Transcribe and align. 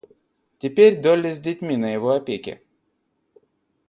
Теперь 0.57 0.99
Долли 0.99 1.29
с 1.31 1.39
детьми 1.39 1.77
на 1.77 1.93
его 1.93 2.09
опеке. 2.13 2.63